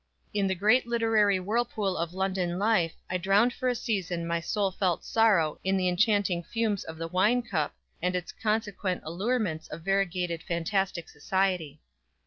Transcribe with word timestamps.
In 0.33 0.47
the 0.47 0.55
great 0.55 0.87
literary 0.87 1.39
whirlpool 1.39 1.95
of 1.95 2.11
London 2.11 2.57
life 2.57 2.95
I 3.07 3.17
drowned 3.19 3.53
for 3.53 3.69
a 3.69 3.75
season 3.75 4.25
my 4.25 4.39
soul 4.39 4.71
felt 4.71 5.05
sorrow 5.05 5.59
in 5.63 5.77
the 5.77 5.87
enchanting 5.87 6.41
fumes 6.41 6.83
of 6.83 6.97
the 6.97 7.07
wine 7.07 7.43
cup, 7.43 7.75
and 8.01 8.15
its 8.15 8.31
consequent 8.31 9.03
allurements 9.05 9.67
of 9.67 9.83
variegated, 9.83 10.41
fantastic 10.41 11.07
society. 11.07 11.81